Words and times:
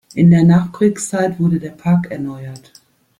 In 0.15 0.31
der 0.31 0.43
Nachkriegszeit 0.43 1.39
wurde 1.39 1.59
der 1.59 1.73
Park 1.73 2.09
erneuert. 2.09 2.73